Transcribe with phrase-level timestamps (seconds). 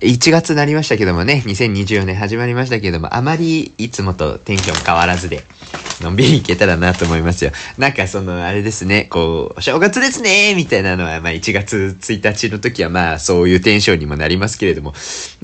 [0.00, 5.44] 1月になりましたけどもね、2024年始まりましたけども、あまりいつもとテンション変わらずで、
[6.02, 7.50] のんびりいけたらなと思いますよ。
[7.78, 14.92] なんかその、あれですね、こう、お正月ですねみたいなのは、まあ1月1日の時はまあそういうテンションにもなりますけれども、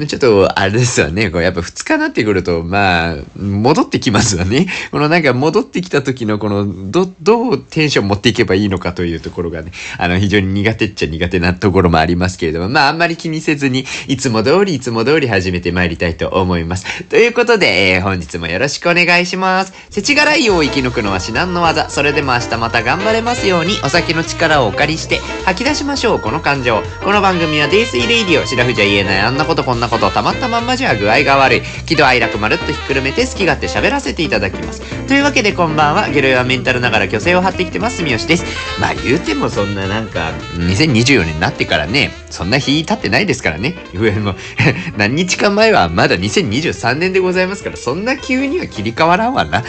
[0.07, 4.67] ちょっと、あれですわね、こうやっぱ2日になってくると、まあ、戻ってきますわね。
[4.91, 17.05] このなんか戻ってきた時のこの、ど、どうテンション持っていけばいいのかというところがね、あの非常に苦手っちゃ苦手なところもありますけれども、まああんまり気にせずに、いつも通りいつも通り始めてまいりたいと思います。
[17.05, 19.73] ということで、えー、本日もよろしくお願いします。
[19.91, 21.91] 世知辛いを生き抜くのは至難の技。
[21.91, 26.83] それでも明日また頑張れますように、お酒の力をお借りして吐き出しましょう、この感情。
[27.03, 31.63] この番組は泥酔レイディオ、白ふじゃ言えないあんなことこんなこと、たまったまんまじゃ具合が悪い。
[31.87, 34.81] 喜怒哀楽まるっとひっくるめて好き勝手喋らせていただきます。
[35.07, 38.45] というわけでこんばんは、ゲロイはメンタルながら虚勢を張ってきてます、三好です。
[38.81, 43.77] まあ言うてもそんななんか、2024年になってからね、そんな日経ってないですからね。
[44.21, 44.35] も
[44.97, 49.61] 何日か前はまだ2023年でございますから、そんな急には切り替わらんわな。
[49.63, 49.65] っ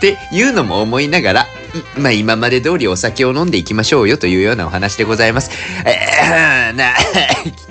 [0.00, 1.46] ていうのも思いながら、
[1.96, 5.50] まあ今まで通りお酒を飲んでいきましょうよというようなお話でございます。
[5.86, 6.94] えー、な、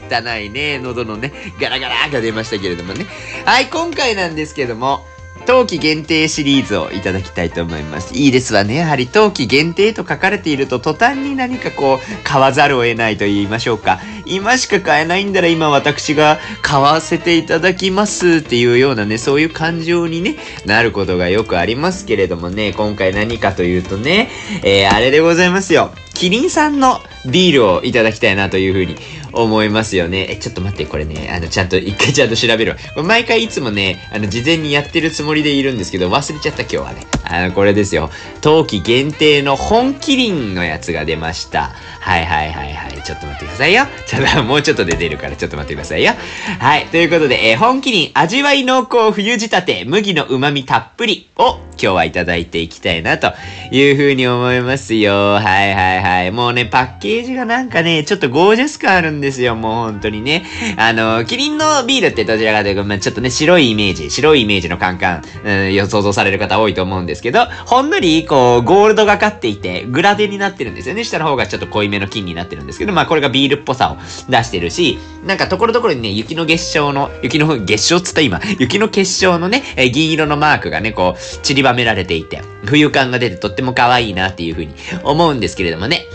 [0.09, 3.05] 汚いね、喉のね、ガラガラが出ましたけれどもね。
[3.45, 5.05] はい、今回なんですけども、
[5.41, 8.13] 冬季限定シリーズをいただきたいと思います。
[8.13, 8.75] いいですわね。
[8.75, 13.99] やはり冬季限定と書かれていると途端に何かこう買わざるを得ないと言いましょうか。
[14.25, 24.29] 今しか買えないんだら今私が買わせていただきますっていうようなね、そういう感情にね、なることがよくありますけれどもね、今回何かというとね、
[24.63, 25.91] えー、あれでございますよ。
[26.13, 28.95] キリンさんのビールをいただきたいなというふうに
[29.33, 30.27] 思いますよね。
[30.29, 32.75] え、ちょっと待って、これね、あの、ちゃんと、一回ちゃんと調べろ。
[33.03, 37.05] 毎回いつもね、あの、事前にやってるつもりでいるんですけど、忘れちゃった今日はね。
[37.23, 38.09] あの、これですよ。
[38.41, 41.71] 冬季限定の本麒麟のやつが出ました。
[41.99, 43.01] はいはいはいはい。
[43.03, 43.85] ちょっと待ってくださいよ。
[44.05, 46.13] ちょっと、もうちょっとで出るから、ちょっと待ってくださいよ。
[46.59, 46.85] はい。
[46.87, 53.33] ということで、えー、本麒麟、味わい濃厚冬仕立て、麦の旨味たっぷりを今日はいただいていきたいなと
[53.71, 55.33] いうふうに思いますよ。
[55.33, 56.31] はいはいはい。
[56.31, 59.55] もうね、パッケージがなんかね、ちょっとゴージャス感あるんですよ。
[59.55, 60.45] もう本当にね。
[60.77, 71.03] あの、キリンのビールってどちらかというと、まあ、ちょっとね、白いイメージ、白いイメージのカンカン、うん、想像される方多いと思うんですけど、ほんのり、こう、ゴールドがかっていて、グラデになってるんですよね。
[71.03, 73.97] 下の方がちょっと濃いめの金になってるんですけど、まあこれがビールっぽさを
[74.29, 86.05] 出してるし、なんかところどころにね、雪の結晶の、雪の月晶っつった今、雪の結晶のね、え銀色のマークがね、こう、散りばめられていて、冬感が出てとっても可愛いなっていう風に思うんですけれどもね。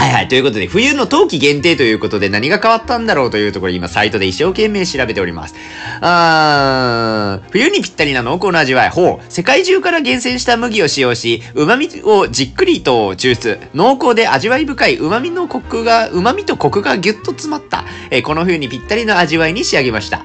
[0.00, 0.28] はいはい。
[0.28, 5.54] ということで、冬の冬季限定ということで何が変わったんだろうというところ今サイトで一生懸命調べております。
[6.00, 8.88] あー、冬にぴったりな濃厚な味わい。
[8.88, 9.24] ほう。
[9.28, 13.60] 世界中から厳選した麦を使用し、旨味をじっくりと抽出。
[13.74, 20.24] 濃厚で味わい深い旨味のコクが、旨味とコクがギュッと詰まった、えー、この冬にぴったりの味わいに仕上げました。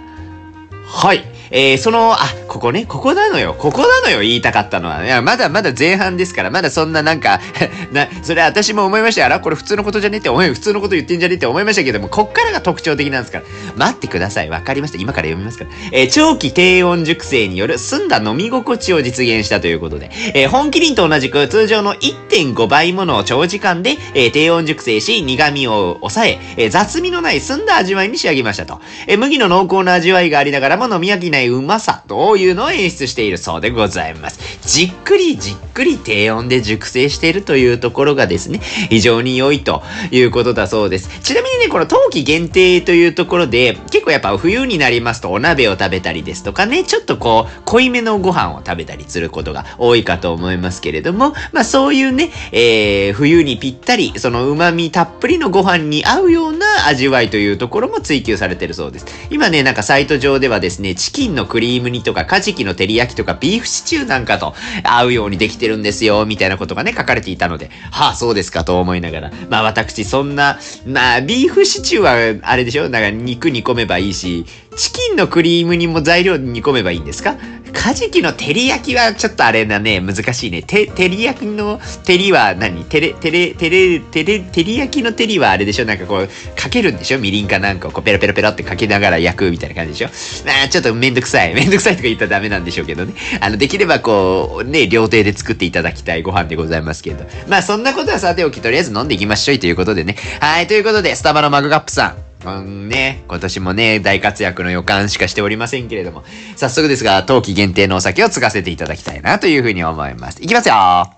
[0.87, 1.25] はい。
[1.51, 2.17] えー、その、あ、
[2.47, 3.55] ここね、ここなのよ。
[3.57, 5.05] ここなのよ、言いたかったのは。
[5.05, 7.39] いや、まだまだ前半ですから、まだそんななんか
[7.91, 9.27] な、それ私も思いましたよ。
[9.27, 13.43] あら、これ普通のことじゃねって思い、普通のこと言ってんじゃねって思いましたけども、こっからが特徴的なんですから。
[13.75, 14.49] 待ってください。
[14.49, 14.97] わかりました。
[14.97, 15.69] 今から読みますから。
[15.91, 28.79] えー、長期低温熟成による澄んだ飲み心地を実現したということで、えー、本麒麟と同じく通常の1.5倍ものを長時間で、えー、低温熟成し、苦味を抑え、えー、雑味のない澄んだ味わいに仕上げましたと。
[29.07, 34.39] えー、麦の濃厚な味わいがありながらも飲み飽きないうまさというのを演出しているそうでございます。
[34.65, 38.59] じっくりじっくり低温で熟成しているというところがですね、
[38.89, 41.09] 非常に良いということだそうです。
[41.21, 59.05] ちなみにね、この冬季限定というところで、結構やっぱ冬になりますとお鍋を食べたりですとかね、ちょっとこう、濃いめのご飯を食べたりすることが多いかと思いますけれども、まあそういうね、えー、冬にぴったり、その旨味たっぷりのご飯に合うような味わいというところも追求されてるそうです。
[59.29, 64.53] 今ね、なんかサイト上ではですね、チキのクリーム煮とかカジキの照り焼きとかビーフシチューなんかと
[64.83, 69.31] 合うようにできてるんですよ、みたいなことがね、書かれていたので、はあ、そうですかと思いながら。
[69.49, 72.89] まあ私、そんな、まあ、ビーフシチューは、あれでしょ？
[72.89, 77.35] なんか肉煮込めばいいし、チキンのクリームにも材料煮込めばいいんですか？
[77.73, 80.63] カジキの照り焼きはちょっとあれだね、難しいね。
[80.63, 82.85] て、照り焼きの照りは何？
[82.85, 85.85] 照れ、照れ、照れ、照れ、照り焼きの照りはあれでしょ？
[85.85, 87.19] なんかこう、かけるんでしょ？
[87.19, 90.47] みりんかなんかをこうペロペロペロってかけながら焼くみたいな感じでしょ？
[90.47, 91.53] まあちょっとめんどくさい。
[91.55, 93.13] めんどくさいとか言ったらダメなんでしょうけどね。
[93.41, 97.25] あの、できればこう、ね、料亭で作っていただきたいご飯でございますけれど。
[97.47, 100.15] まあそんなことはさておき、とりあえず飲んでいきましょうということでね。
[100.39, 102.24] はい、ということで、スタバのマグカップさん。
[102.45, 106.23] うんね、今年もね、大活躍の予感しかしておりませんけれども、
[106.55, 110.43] 早速ですが、冬季限定のお酒を継がせていただきたいなというふうに思います。
[110.43, 111.17] いきますよは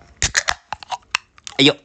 [1.60, 1.76] いよ。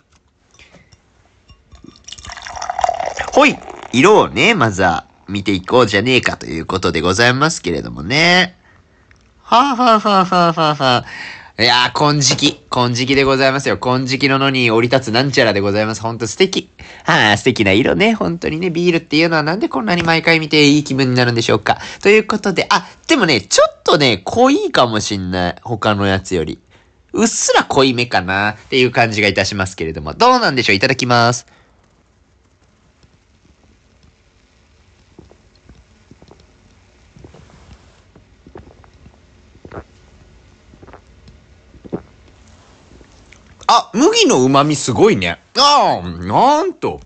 [3.32, 3.56] ほい
[3.92, 8.56] 色をね、まずは見ていこうじゃねえかということでございますけれどもね。
[9.40, 11.04] はあ、はあはあはあはあはあ、
[11.58, 12.62] いやー、金色。
[12.70, 13.76] 金色でございますよ。
[13.76, 16.00] 金色の野に降り立つなんちゃらでございます。
[16.00, 16.70] ほんと素敵。
[17.04, 18.14] はあ、素敵な色ね。
[18.14, 21.78] 本当にね、ビールっていうのはなんでこんなに毎回見ていい気分になるんでしょうか。
[22.00, 25.56] ということで、あ、でもね、ちょっとね、濃いかもしんない。
[25.62, 26.58] 他のやつより。
[27.12, 30.14] うっすら濃いめかなっていう感じがいたしますけれども。
[30.14, 30.76] どうなんでしょう？
[30.76, 31.46] いただきます。
[43.74, 45.38] あ、麦の旨味すごいね。
[45.56, 47.00] ああ、なんと。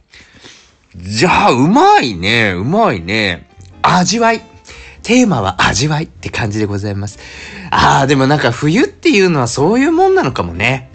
[0.97, 2.55] じゃあ、うまいね。
[2.57, 3.49] うまいね。
[3.83, 4.43] 味わい。
[5.05, 7.21] テーマは味わいって感じでございます。
[7.71, 10.91] ああ、でもなんか冬っていうのはそういうもんなのかもね。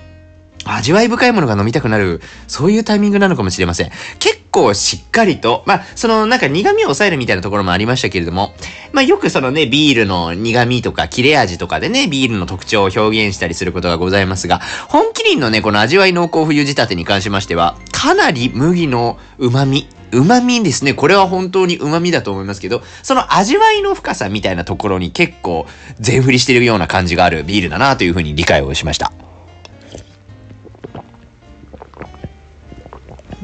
[0.65, 3.91] 味わい深いものが飲みたくなる、そういうタイミングなのかもしれません。
[4.19, 8.53] 結構しっかりと、まあ、そのなんか苦味を抑えるみたいなところもありましたけれども、
[8.91, 20.93] まあよくそのね、ビールの苦味とか切れ味とかでね、ビールの特徴を表現したりすることがございますが、本麒麟のね、この味わい濃厚冬仕立てに関しましては、かなり麦の旨味、旨味ですね。
[20.93, 25.65] これは本当に旨味だと思いますけど、その味わいの深さみたいなところに結構
[25.99, 29.11] 全振りしてるような感じがあるビールだなというふうに理解をしました。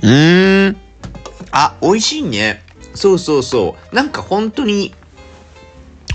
[0.01, 0.77] うーん。
[1.51, 2.61] あ、美味しいね。
[2.93, 3.95] そうそうそう。
[3.95, 4.93] なんか本当に、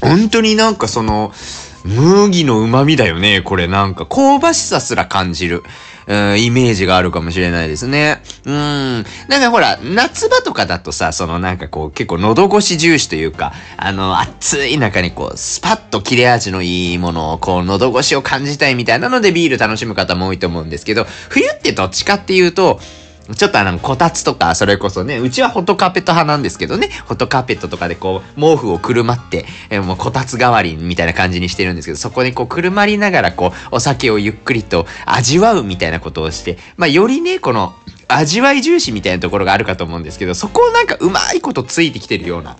[0.00, 1.32] 本当になんかその、
[1.84, 3.42] 麦の旨味だよね。
[3.42, 5.62] これなんか香ばしさすら感じる。
[6.06, 8.22] うん、イメージがあるかもしれないですね。
[8.44, 9.04] うん。
[9.28, 22.80] なんかほら、夏場とかだとさ、そのなんかこう、結構喉越し重視というか、あの、暑い中にこう、スパッと切れ味のいいものを、こう、喉越しを感じたいみたいなのでビール楽しむ方も多いと思うんですけど、冬ってどっちかっていうと、
[23.34, 37.74] ちょっとあの、こたつとか、それこそね、うちはホットカーペット派なんですけどね、ホットカーペットとかでこう、毛布をくるまって、えー、もうこたつ代わりみたいな感じにしてるんですけど、そこにこう、くるまりながらこう、お酒をゆっくりと味わうみたいなことをして、まあ、よりね、この、
[38.08, 42.56] 味わい重視みたいなところがあるかと思うんですけど、そこをなんかうまいことついてきてるような。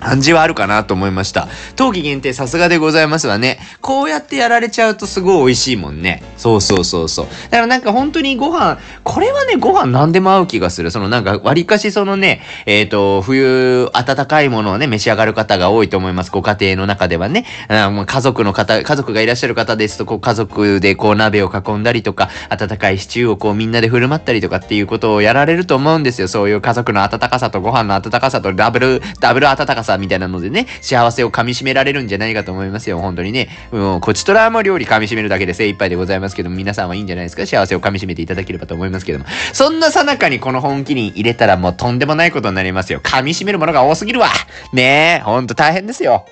[0.00, 1.48] 感じはあるかなと思いました。
[1.74, 3.58] 冬季限定さすがでございますわね。
[3.80, 6.22] こうやってやられちゃうとすごい美味しいもんね。
[6.36, 7.26] そうそうそうそう。
[7.44, 10.90] だからなんか本当にご飯、これはね、ご飯何でも合う気がする。
[10.90, 16.30] そのなんか割かしそのね、えっ、ー、と、冬暖かいものをね、召し上がる方が多いと思います。
[16.30, 17.46] ご家庭の中ではね。
[17.68, 26.28] あもう家族の方、家族がいらっしゃる方ですと、こう家族でこう鍋を囲んだりとか、温かいシチューをこうみんなで振る舞ったりとかっていうことをやられると思うんですよ。
[26.28, 32.98] そういう家族の温かさとご飯の温かさとダブル、ダブル温かささみたいなのでね、幸せを噛み締められるんじゃないかと思いますよ。
[33.00, 33.48] 本当にね。
[33.72, 37.46] もう、こちとらも料理噛み締めるだけで精一杯でございますけども、皆さんはいいんじゃないですか？
[37.46, 39.24] 幸せを噛み締めていただければと思いますけども。
[39.54, 43.00] そんなさなかにこの本気に入れたらもうとんでもないことになりますよ。
[43.00, 44.28] 噛み締めるものが多すぎるわ
[44.72, 46.26] ねえ、ほんと大変ですよ。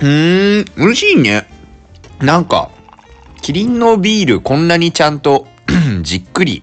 [0.00, 1.46] うーん、美味しいね。
[2.20, 2.70] なんか、
[3.42, 5.46] キリンのビールこんなにちゃんと
[6.02, 6.62] じっくり、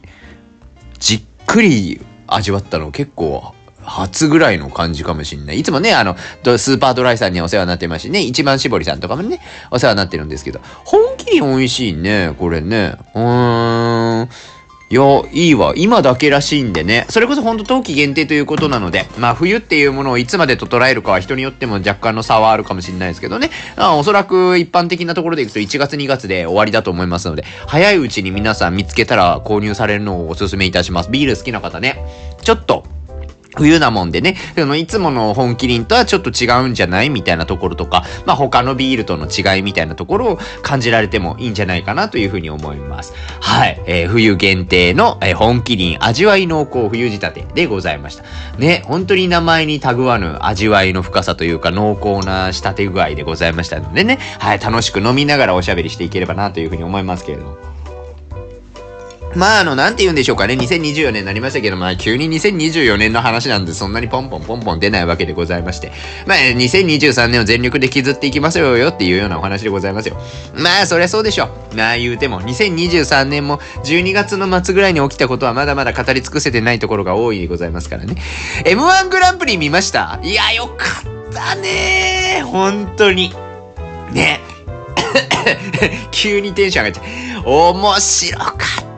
[1.00, 2.02] じっくり
[2.36, 3.54] 味わったの結構
[3.84, 5.60] 初ぐらいの感じかもしんない。
[5.60, 6.16] いつもね、あの、
[6.58, 9.40] スーパードライさんにお世話になってますしね、一番搾りさんとかもね、
[9.72, 12.96] お世話になってるんですけど、本気に美味しいね、これね。
[13.14, 14.30] うーん。
[14.94, 15.02] いや、
[15.32, 15.74] いいわ。
[15.76, 17.08] 今だけらしいんでね。
[17.10, 23.50] それこそほんと冬季限定ということなので、まあ冬っていうものをいつまでと捉えるかは人によっても若干の差はあるかもしれないですけどね。
[23.76, 31.10] あおそらく一般的なところでいくと1月2月で終わりだと思いますので、早いうちに皆さん見つけたら購入されるのをお勧めいたします。
[31.10, 31.98] ビール好きな方ね。
[32.44, 32.84] ちょっと
[33.56, 43.14] 冬なもんでね、そのいつもの本麒麟とはちょっと違うんじゃないみたいなところとか、まあ他のビールとの違いみたいなところを感じられてもいいんじゃないかなというふうに思います。
[43.40, 43.82] はい。
[43.86, 48.24] えー、冬限定の、えー、本麒麟味わい濃厚冬仕立てでございました。
[48.58, 57.73] ね、本当に名前にたぐわぬ味わいの深さというか濃厚な仕立て具合でございましたのでね、はい、楽しく飲みながらおしゃべりしていければなというふうに思いますけれども。
[59.36, 60.54] まあ、あの、なんて言うんでしょうかね。
[60.54, 65.92] 2024年になりましたけど、まあ、急に2024年の話なんで、そんなにポンポンポンポン出ないわけでございまして。
[66.28, 70.18] まあ、2023年を全力で削っていきますよよっていうようなお話でございますよ。
[70.56, 71.76] まあ、そりゃそうでしょう。
[71.76, 78.16] まあ、言うても、2023年も12月の末ぐらいに起きたことはまだまだ語り尽くせてないところが多いでございますからね。
[78.66, 80.20] M1 グランプリ見ました？
[80.22, 80.86] いや、よか
[81.30, 83.34] ったね本当に。
[84.12, 84.40] ね。
[86.12, 87.50] 急にテンション上がっちゃう。
[87.50, 88.93] 面白かった。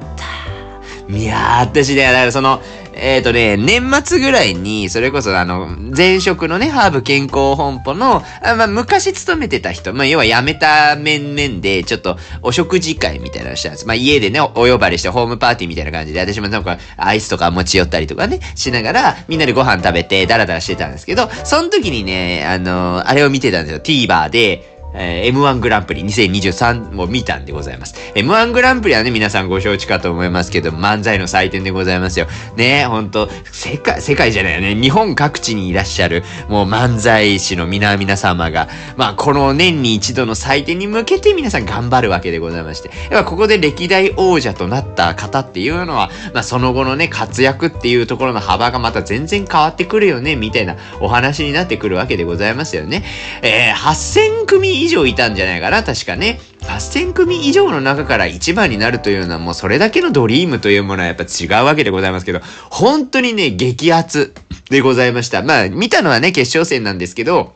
[1.10, 2.62] いやー、私ね、だからその、
[2.94, 13.86] えっ、ー、とね、年末ぐらいに、それこそあの、前職のね、ハーブ健康本舗の、あまあ、昔勤めてた人、まあ、要は辞めた面々で、ちょっとお食事会みたいなのしたんです。
[13.86, 23.80] まあ、家でね、お呼ばれしてホームパーティーみたいな感じで、私もなんか、アイスとか持ち寄ったりとかね、しながら、みんなでご飯食べて、ダラダラしてたんですけど、その時にね、あの、あれを見てたんですよ。
[23.80, 27.96] TVer で、えー、M1 グランプリ2023を見たんでございます。
[28.16, 32.28] M1 グランプリはね、皆さんご承知かと思いますけど、漫才の祭典でございますよ。
[32.56, 34.76] ね、ほんと、世界、世界じゃないよね。
[34.76, 42.90] 日本各地にいらっしゃる、もう漫才師の皆々様が、まあ、この年に一度の祭典に向けて皆さん頑張るわけでございまして。
[43.12, 53.04] やっぱここで歴代王者となった方っていうのは、まあ、その後のね、活躍っていうところの幅がまた全然変わってくるよね、みたいなお話になってくるわけでございますよね。
[53.42, 56.40] えー、8000組以上いたんじゃないかな、確かね。
[56.62, 64.34] 8000組以上の中から1番になるというのはもうそれだけのドリームというものはやっぱ違うわけでございますけど、本当にね、激アツ
[64.70, 65.42] でございました。
[65.44, 67.54] まあ、見たのはね、決勝戦なんですけど、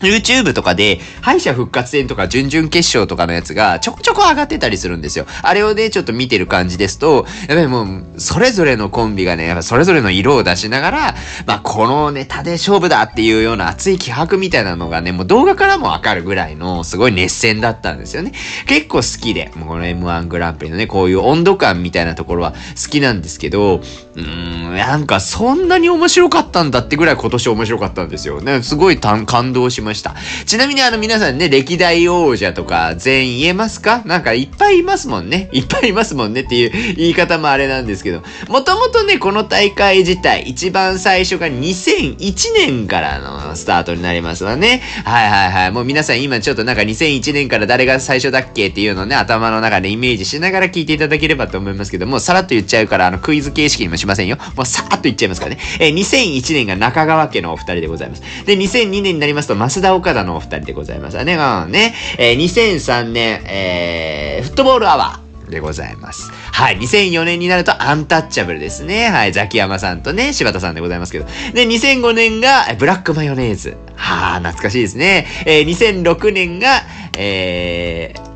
[0.00, 5.26] YouTube とかで、敗者復活戦とか準々決勝とかのやつがちょこちょこ上がってたりするんですよ。
[5.42, 11.14] あれをね、ちょっと見てる感じですと、やっぱりもう、それぞれのコンビがね、やっぱそれぞれの色を出しながら、
[11.46, 18.32] まあ、このネタで勝負だっていうような熱い気迫みたいなのがね、もう動画からもわかるぐらいの、すごい熱戦だったんですよね。
[18.66, 28.40] 結構好きで、もうこの M1 グランプリのね、こういう温度感みたいなところは好きなんですけど、うーん、なんかそんなに面白かったんだってぐらい今年面白かったんですよ。
[28.40, 29.87] ね、すごい感動しました。
[29.88, 30.14] ました
[30.46, 34.02] ちなみにあの皆さんね、歴代王者とか全員言えますか？
[34.04, 35.48] なんかいっぱいいますもんね。
[35.52, 44.82] いっぱいいますもんねっていう言い方もあれなんですけど、もともとね、この大会自体、一番最初が2001年からのスタートになりますわね。
[45.04, 45.72] はいはいはい。
[45.72, 54.36] もう皆さん今ちょっとなんか2001年から誰が最初だっけっていうのをね、頭の中でイメージしながら聞いていただければと思いますけどもう、さらっと言っちゃうから、あのクイズ形式にもしませんよ。
[54.56, 55.60] もうさーっと言っちゃいますからね。
[55.80, 58.22] えー、2001年が中川家のお二人でございます。
[58.44, 61.34] で、2002年になりますと、田岡田のお二人でございますね。
[61.34, 61.94] うんね。
[62.18, 65.28] えー、2003年、えー、フットボールアワー。
[65.48, 66.30] でございます。
[66.52, 66.78] はい。
[66.78, 69.08] 2004年になるとアンタッチャブルですね。
[69.08, 69.32] はい。
[69.32, 71.26] ザキヤマさんとね、柴田さんでございますけど。
[71.54, 73.76] で、2005年がブラックマヨネーズ。
[73.96, 75.26] はあ、懐かしいですね。
[75.46, 76.82] えー、2006年が、
[77.16, 78.28] えー、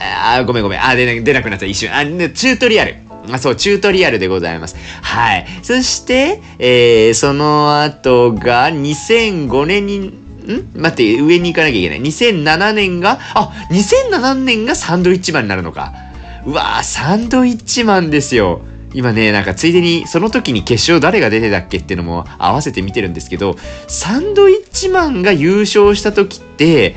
[0.00, 0.84] あ、ごめんごめん。
[0.84, 1.94] あ、出な出なくなった一瞬。
[1.94, 3.07] あ、チュートリアル。
[3.30, 4.76] あ、そう、チュートリアルでございます。
[5.02, 5.46] はい。
[5.62, 10.70] そして、えー、その後が2005年にん？
[10.74, 12.00] 待って、上に行かなきゃいけない。
[12.00, 15.92] 2007年が、あ、2007年がサンドイッチマンになるのか。
[16.46, 18.62] うわぁ、サンドイッチマンですよ。
[18.94, 23.56] 今ね、なんかついでにその時に決勝誰が出てたっけっていうのも合わせて見てるんですけど、
[23.86, 26.96] サンドイッチマンが優勝した時って、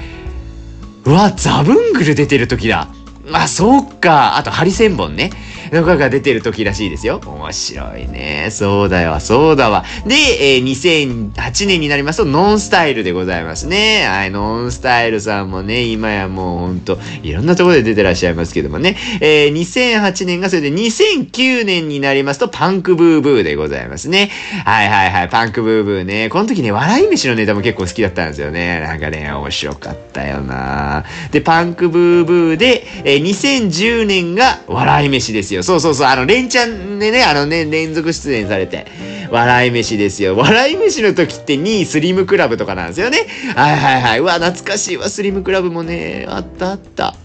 [1.04, 2.88] うわ、ザブングル出てる時だ。
[3.34, 4.38] あ、そうか。
[4.38, 5.32] あと、ハリセンボンね。
[5.72, 7.22] とかが出てる時らしいですよ。
[7.26, 8.50] 面白いね。
[8.52, 9.86] そうだよ、そうだわ。
[10.06, 14.06] で、えー、2008年になりますと、ノンスタイルでございますね。
[14.06, 18.98] はい、ノンスタイルさんもね、今やもうほんと、いろんなところで出てらっしゃいますけどもね。
[19.22, 24.30] えー、2008年がそれで2009年になりますと、パンクブーブーでございますね。
[24.66, 26.28] はいはいはい、パンクブーブーね。
[26.28, 28.82] この時ね、笑い飯のネタも結構好きだったんですよね。
[28.82, 35.61] なんかね、面白かったよなで、パンクブーブーで、えー、2010年が笑い飯ですよ。
[35.62, 35.64] よ。
[35.64, 36.08] そうそうそう。
[36.08, 38.86] あの、連チャンでね、あのね、連続出演されて。
[39.32, 40.36] 笑い飯ですよ。
[40.36, 43.26] 笑い飯の時って2位スリムクラブとかなんですよね。
[43.56, 44.20] はいはいはい。
[44.20, 45.10] うわ、懐かしいわ。
[45.10, 47.16] スリムクラブもね、あったあった。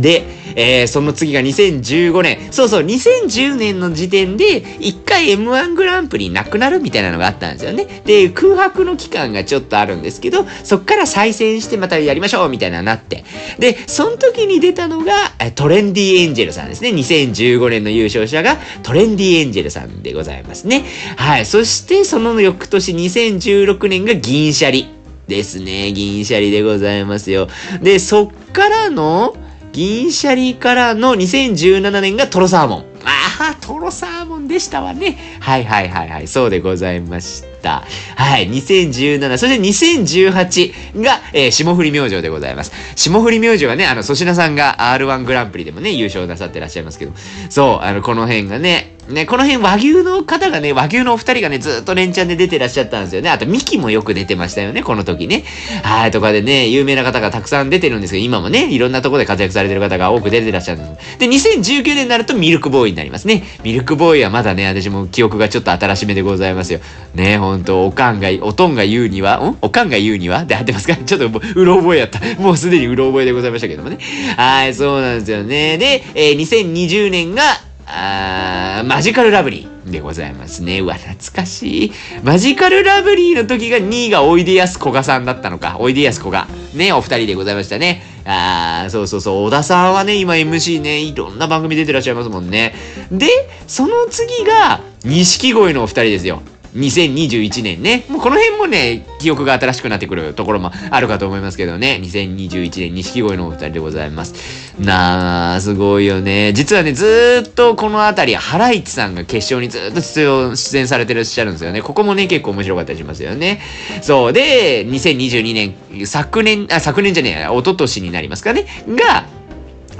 [0.00, 0.24] で、
[0.56, 2.52] えー、その次が2015年。
[2.52, 8.02] そうそう、2010年の時点で、一回 M1 グランプリなくなるみたいなのがあったんですよね。
[8.04, 13.24] で、空白の期間がちょっとあるんですけど、そっから再戦してまたやりましょうみたいななって。
[13.58, 15.12] で、その時に出たのが、
[15.54, 16.90] トレンディエンジェルさんですね。
[16.90, 20.84] 2015年の優勝者がトレンディエンジェルさんでございますね。
[21.16, 21.46] はい。
[21.46, 24.88] そして、その翌年2016年が銀シャリ
[25.28, 25.92] ですね。
[25.92, 27.48] 銀シャリでございますよ。
[27.82, 29.36] で、そっからの、
[29.76, 32.84] 銀シャリからの2017年がトロサーモン。
[33.04, 35.18] ああ、トロサーモンでしたわね。
[35.38, 36.26] はいはいはいはい。
[36.26, 37.84] そうでございました。
[38.16, 38.48] はい。
[38.48, 42.72] 2017、そして2018が、えー、霜降り明星でございます。
[42.96, 47.12] 霜降り明星はね、あの、粗品さんが R1 グランプリでもね、優勝なさってらっしゃいますけど、
[47.50, 53.30] そう、あの、この辺がね、ね、この辺和牛の方がね、和牛のお二人がね、ずっと連チャンで出てらっしゃったんですよね。
[53.30, 55.44] あと、ミキもよく出てましたよね、この時ね。
[55.84, 61.18] はい、とかでね、有名な方がたくさん出てるんですけど、今もね、いろんなところで活躍されてる方が多く出てらっしゃるんです。
[61.18, 63.44] で、2019年になるとミルクボーイになりますね。
[63.62, 66.80] ミルクボーイはまだね、私も記憶がちょっと新しめでございますよ。
[67.14, 69.58] ね、ほんと、おかんが、おとんが言うには、ん？
[69.62, 70.44] おかんが言うには？
[70.44, 72.18] で合ってますかちょっともうろ覚えやった。
[72.40, 73.98] もうすでにうろ覚えでございましたけどもね。
[74.36, 75.78] はい、そうなんですよね。
[75.78, 77.42] で、えー、2020年が、
[77.86, 79.76] あマジカルラブリー。
[79.90, 80.80] でございますね。
[80.80, 81.92] うわ、懐かしい。
[82.24, 85.76] マジカルラブリーの時が2位がおいでやすこがさんだったのか。
[85.78, 86.48] おいでやすこが。
[86.74, 88.02] ね、お二人でございましたね。
[88.24, 89.44] あー、そうそうそう。
[89.46, 92.74] 小田さんはね、今 MC ね、いろんな番組出てらっしゃいますもんね。
[93.12, 93.28] で、
[93.68, 96.42] その次が、錦鯉のお二人ですよ。
[96.76, 98.04] 2021年ね。
[98.08, 101.98] もうこの辺もね、記憶が新しくなってくるところもあるかと思いますけどね。
[102.02, 104.34] 2021年、錦鯉のお二人でございます。
[104.78, 106.52] なあ、すごいよね。
[106.52, 111.82] 実はね、ずーっとこのあたり、ハライチさんが決勝にずーっと出、演されてらっしゃるんですよね。
[111.82, 113.60] ここもね、結構面白かったりしますよね。
[114.02, 114.32] そう。
[114.32, 118.66] で、2022年、昨年、あ、昨年じゃねえや、一昨年になりますかね。
[118.88, 119.26] が、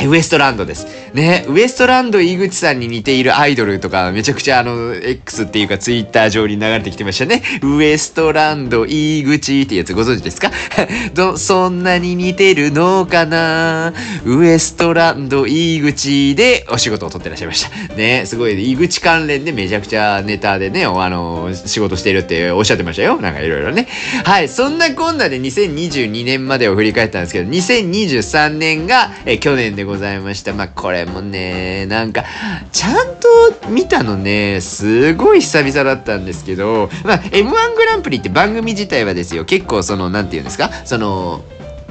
[0.05, 0.87] ウエストランドです。
[1.15, 7.43] ね、ウエストランド井口さんに似ているアイドルとか、めちゃくちゃあの、X っていうかツイッター上に流れてきてましたね。
[7.63, 10.51] ウエストランド井口ってやつご存知ですか？
[11.15, 13.95] ど、そんなに似てるのかな？
[14.25, 17.95] ウエストランド井口でお仕事を取ってらっしゃいました。
[17.95, 23.19] ね、すごい、井口関連でめちゃくちゃネタでね、あの、仕事してるっておっしゃってましたよ。
[23.21, 23.89] なんかいろいろね。
[24.25, 30.53] はい、そんなこんなで2022年までを振り返ったんですけど、2023年が、え去年でございました。
[30.53, 32.25] まあ、これもね、なんか、
[32.73, 41.43] ちゃんと見たのね、すごい久々だったんですけど、まあ、M1 グランプリって番組自体はですよ、結構その、なんて言うんですか、その、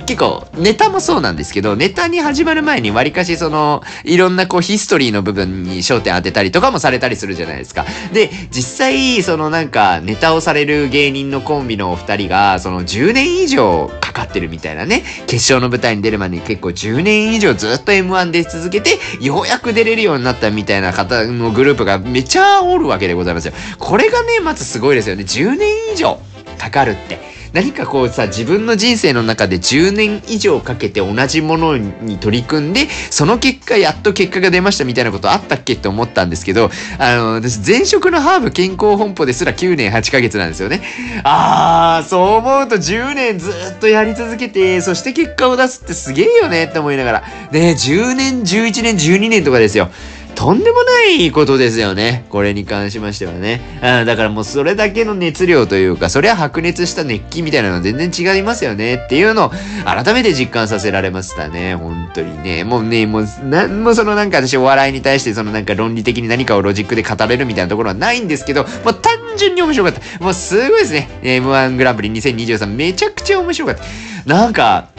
[0.06, 7.86] 結構ネタもそうなんですけど、ネタに始まる前にわりかしその、いろんなこうヒストリーの部分に焦点当てたりとかもされたりするじゃないですか。
[8.14, 23.54] で、実際、そのなんかネタをされる芸人のコンビのお二人が、その10年以上かかってるみたいなね、決勝の舞台に出るまでに結構10年以上ずっと M1 出続けて、ようやく出れるようになったみたいな方のグループがめちゃおるわけでございますよ。
[23.80, 25.24] これがね、まずすごいですよね。
[25.24, 26.20] 10年以上
[26.58, 27.36] かかるって。
[27.56, 36.70] 何かこうさ、自分の人生の中で10年以上かけて同じものに取り組んで、その結果、やっと結果が出ましたみたいなことあったっけって思ったんですけど、
[37.00, 40.82] あの、私、前職のハーブ健康本舗ですら9年8ヶ月なんですよね。
[41.24, 47.24] あー、そう思うと10年ずっとやり続けて、そして結果を出すってすげえよねって思いながら。
[47.52, 49.90] ね、10年、11年、12年とかですよ。
[50.36, 52.26] とんでもないことですよね。
[52.30, 53.62] これに関しましてはね。
[53.82, 59.52] うん、だからもうそれだけの熱量というか、そりゃ白熱した熱気みたいなのは全然違いますよねっていうのを
[59.86, 61.76] 改めて実感させられましたね。
[61.76, 62.64] 本当にね。
[62.64, 70.24] もうね、もう、なんもそのなんか私お笑いに対してそのなんか論理的に何かをロジックで語れるみたいなところはないんですけど、もう単純に面白かった。
[70.24, 71.10] もうすごいですね。
[71.22, 73.84] M1 グランプリ2023めちゃくちゃ面白かった。
[74.26, 74.90] なんか、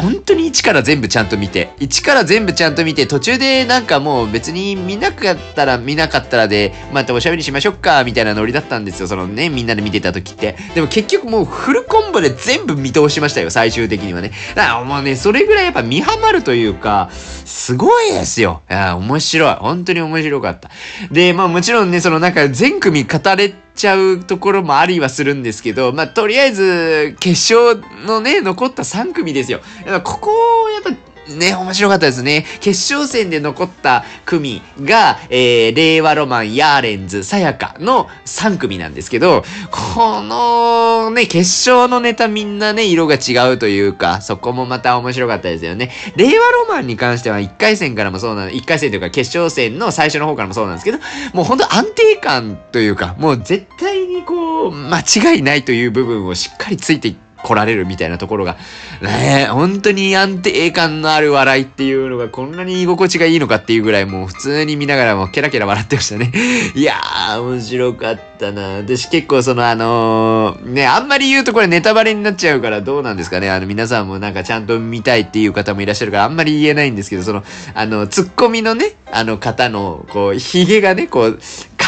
[0.00, 9.08] 本当に一から全部ちゃんと見て、一から全部ちゃんと見て、途中でなんかもう別に見なかったら見なかったらで、またおしゃべりしましょうか、みたいなノリだったんですよ。
[9.08, 10.56] そのね、みんなで見てた時って。
[10.74, 14.30] でも結局もうフルコンボで全部見通しましたよ、最終的にはね。
[14.54, 18.62] だからもうね、それぐらいやっぱ見はまるというか、すごいですよ。
[18.70, 19.54] いや、面白い。
[19.54, 20.70] 本当に面白かった。
[21.10, 29.60] で、まあもちろんね、そのなんか全組語れてちゃうところもありはするんですけど、まあ、とりあえず、決勝のね、残った3組ですよ。
[30.02, 30.30] ここ、
[30.70, 32.46] やっぱ、ね、面白かったですね。
[32.60, 41.38] 決勝戦で残った組が、えー、令和ロマン、ヤーレンズ、さやかの3組なんですけど、このね、決
[41.70, 45.90] 勝のネタみんなね、色が違うというか、そこもまた面白かったですよね。
[46.16, 50.98] 令和ロマンに関しては1回戦からもそうなの、1回戦というか決勝戦の最初の方からもそうなんですけど、
[51.34, 58.56] もうほんと安定感というか、もう絶対にこう、間違いないという部分をしっかりついていって、来られるみたいなところが、
[59.00, 66.32] ね本当に安定感のある笑いっていうのがこんなに居心地がいいのかっていうぐらいもう普通に見ながらもケラケラ笑ってましたね。
[66.74, 68.78] いやー、面白かったな。
[68.78, 73.50] 私結構そのあのー、ね、あんまり言うとこれネタバレになっちゃうからどうなんですかね。
[73.50, 81.38] あの皆さんもなんかちゃんと見たいっていう方もいらっしゃるからあんまり言えないんですけど、その、あの、ツッコミのね、あの方の、こう、髭がね、こう、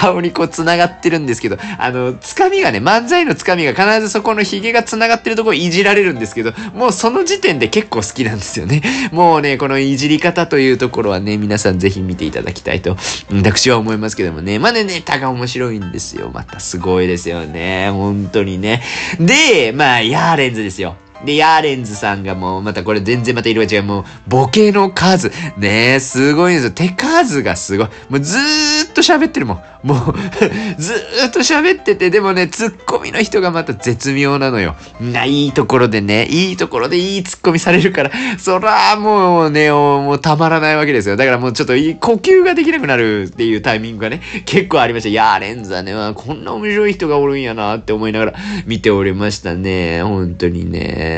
[0.01, 8.81] 顔にこう繋がってるんですけど、あの、つかみがね、漫才のつかみが必ずそこの髭が繋がってるところいじられるんですけど、もうその時点で結構好きなんですよね。
[9.13, 12.97] もうね、このいじり方というところはね、皆さんぜひ見ていただきたいと、
[13.31, 14.59] 私は思いますけどもね。
[14.59, 16.31] まあね、ネタが面白いんですよ。
[16.33, 17.91] またすごいですよね。
[17.91, 18.83] 本当にね。
[19.19, 20.97] で、まあ、ヤーレンズですよ。
[21.25, 23.83] で、ヤーレンズさんがもう、またこれ全然また色が違う。
[23.83, 25.31] もう、ボケの数。
[25.57, 26.71] ねえ、すごいんですよ。
[26.73, 27.89] 手数がすごい。
[28.09, 29.63] もうずーっと喋ってるもん。
[29.83, 29.99] もう
[30.79, 34.77] ずーっと喋ってて、でもね、ツッコミの人がまた絶妙なのよ。
[35.01, 41.17] な、いいところでね、いいところでいいツッコミされるから、そらもうね、もうたまらないわけですよ。
[41.17, 41.79] だからもうちょっと呼
[42.21, 45.09] 吸ができなくなるっていうタイミングがね、結構ありました。
[45.09, 48.35] ヤーレンズはね、まあこんな面白い人がおるんやなって思いながら
[48.67, 50.03] 見ておりましたね。
[50.03, 51.10] 本当にね。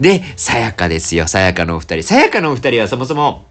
[0.00, 1.26] で、さやかですよ。
[1.28, 2.02] さやかのお二人。
[2.02, 3.48] さやかのお二人はそもそも、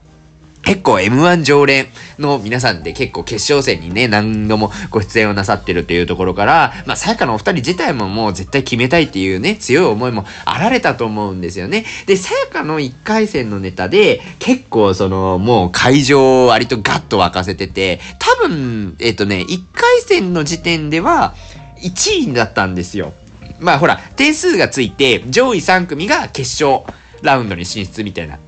[0.68, 1.88] 結構 M1 常連
[2.20, 11.86] の皆さんで結構決勝戦にね、何度もご出演をなさってるっていうところから、まあ、さやかのお二人自体ももう絶対決めたいっていうね、強い思いもあられたと思うんですよね。
[12.06, 21.34] で、さやかの1回戦のネタで、結構その、もう会場を割とガッと沸かせてて、多分、えっ、とね、1回戦の時点では
[21.82, 23.14] 1位だったんですよ。
[23.60, 26.84] まあほら、点数がついて、上位3組が決勝
[27.22, 28.40] ラウンドに進出みたいな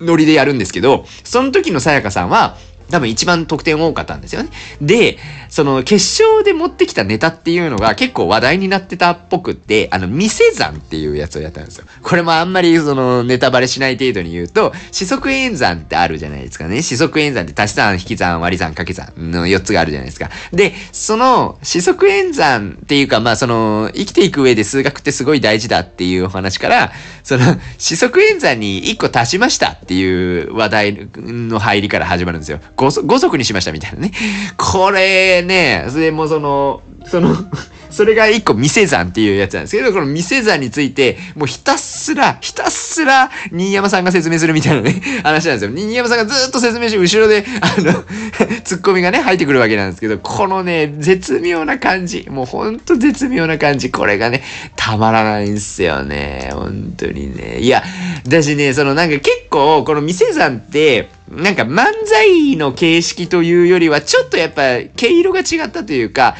[0.00, 2.56] ノリでやるんですけど、その時のさやかさんは、
[2.90, 4.50] 多分一番得点多かったんですよね。
[4.80, 5.18] で、
[5.48, 11.84] その決勝で持ってきたネタっていうのが結構話題になってたっぽくって、あの、店算っていうやつをやったんですよ。
[12.02, 16.82] これもあんまりそのネタバレしない程度に言うと、四則演算ってあるじゃないですかね。
[16.82, 20.30] 四則演算って足し算、引き算、割り算、掛け算の4つがあるじゃないですか。
[20.52, 26.92] で、その四則演算っていうか、まあその、生きていく上で数学ってすごい大事だっていうお話から、
[27.22, 32.60] その、四則演算に1個足しましたっていう話題の入りから始まるんですよ。
[32.88, 34.12] 5足にしましたみたいなね。
[34.56, 37.36] これね、それもその、その
[37.90, 45.70] それが一個店算っていうやつなんですけど、この店算について、もうひたすら、ひたすら、新山さんが説明するみたいなね、話なんですよ。
[45.70, 48.04] 新山さんがずっと説明して、後ろで、あの、
[48.64, 54.42] ツッコミがね、入ってくるわけなんですけど、このね、絶妙な感じ、もうほんと絶妙な感じ、これがね、
[54.74, 56.50] たまらないんすよね。
[56.52, 57.58] 本当にね。
[57.60, 57.84] いや、
[58.26, 66.36] だしね、そのなんか結構、この店算って、なんか漫才の形式というよりは、ちょっとやっぱ毛色が違ったというか、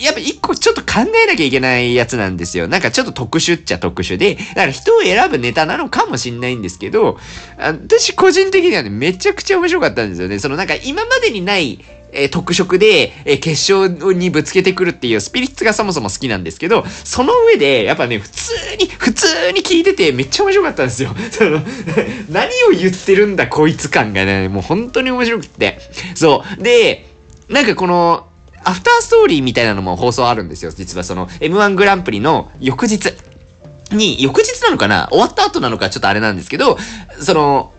[0.00, 2.68] やっぱ一個ちょっと考えなきゃいけないやつなんですよ。
[2.68, 7.18] なんかちょっと特殊っちゃ特殊で、だから人を選ぶネタなのかもしんないんですけど、
[7.58, 10.38] 私個人的にはね、めちゃくちゃ面白かったんですよね。
[10.38, 11.84] そのなんか今までにない、
[12.16, 21.14] え、特色で、え、決勝にぶつけてくるっていうスピリッツがそもそも好きなんですけど、その上で、やっぱね、普通に、普通に聞いててめっちゃ面白かったんですよ。
[21.30, 21.62] その、
[22.30, 25.78] 何を言ってるんだこいつ感がね、もう本当に面白くって。
[26.14, 26.62] そう。
[26.62, 27.06] で、
[27.48, 28.26] なんかこの、
[28.64, 30.72] アフターストーリーみたいなのも放送あるんですよ。
[30.74, 33.12] 実はその M1 グランプリの翌日
[33.92, 35.06] に、翌日なのかな？
[35.10, 36.76] 終わった後なのかちょっとあれなんですけど、
[37.20, 37.72] その、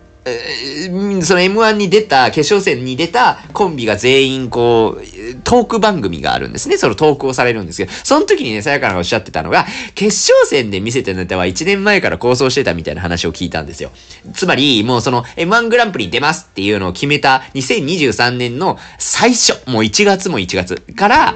[1.22, 6.78] その M1 に出た、決勝戦に出たコンビが全員こう、トーク番組があるんですね。
[6.78, 13.90] そのトークをされるんですけど、その時にね、さやかがおっしゃってたのが、決勝戦で見せたネタは1年前から構想してたみたいな話を聞いたんですよ。
[14.34, 21.34] つまり、もうその M1 グランプリ出ますっていうのを決めた2023年の最初、もう1月も1月から、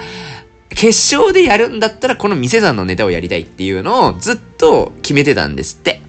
[0.75, 6.01] 決勝でやるんだったらこの店さんのネタをやりたいっていうのをずっと決めてたんですって。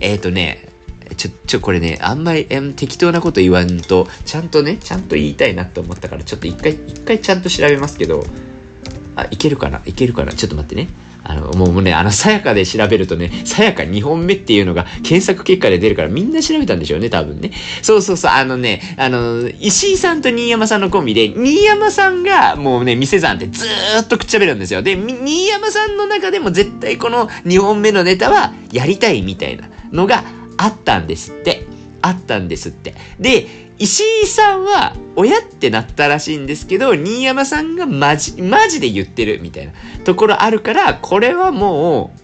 [0.00, 0.69] えっ、ー、とね、
[1.20, 8.24] ちょ、ちょ、これね、あんまり、え適当なこと言わんと、ちゃんとね、ちゃんと言いたいなって思ったから、ちょっと一回、一回ちゃんと調べますけど、
[9.16, 10.88] あ、いけるかないけるかなちょっと待ってね。
[11.22, 17.50] あの、もうね、あの、さやかで調べるとね、さやか2本目っていうのが検索結果で出るからみんな調べたんでしょうね、多分ね。
[17.82, 24.80] そうそうそう、あのね、あの、石井さんと新山さんのコンビで、新山さんがもうね、店さんってずーっと口喋るんですよ。
[24.80, 30.24] で、新山さんの中でも絶対この2本目のネタはやりたいみたいなのが
[30.60, 31.64] あったんですって。
[32.02, 32.94] あったんですって。
[33.18, 33.46] で、
[33.78, 39.72] 石井さんは親ってなったらしいんですけど、新山さんがマジ、マジで言ってるみたいな
[40.04, 42.20] ところあるから、これはもう、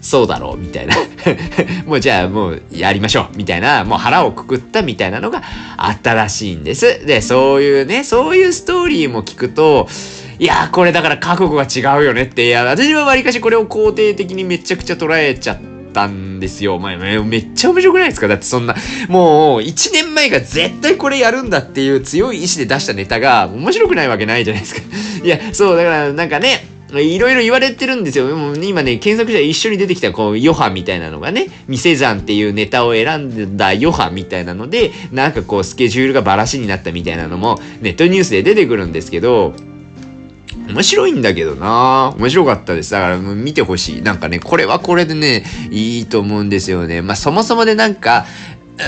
[0.00, 0.94] そうだろうみたいな
[1.86, 5.42] もうじゃあもうやりましょうみたいな、もう腹をくくったみたいなのが
[5.76, 7.04] あったらしいんです。
[7.06, 9.88] で、そういうね、そういうストーリーも聞くと、
[10.38, 16.80] いやこれだから覚悟が違うよねって、いや、私はわりかしこれを肯定的にめちゃくちゃ捉えちゃって、ったんですよ。
[16.80, 18.26] まあ、めっちゃ面白くないですか？
[18.26, 18.74] だってそんな、
[19.08, 24.82] もう、1年前が絶対これやるんだっていう強い意志で出したネタが面白くないわけないじゃないですか。
[25.24, 28.26] いや、そう、だからなんかね、いろいろ言われてるんですよ。
[28.36, 39.54] も今ね、検索したら一緒に出てきた、こう、余波みたいなのがね、店山っていうネタを選んだ余波みたいなので、なんかこう、スケジュールがバラシになったみたいなのも、ネットニュースで出てくるんですけど、
[40.68, 42.92] 面白いんだけどな面白かったです。
[42.92, 44.02] だから見てほしい。
[44.02, 47.02] なんかね、これはこれでね、いいと思うんですよね。
[47.02, 48.26] まあそもそもでなんか、